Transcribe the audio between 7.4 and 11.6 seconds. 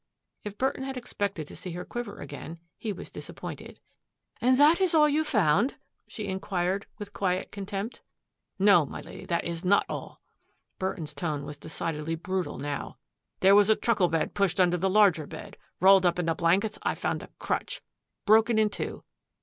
contempt." No, my Lady, that is not all." Burton's tone was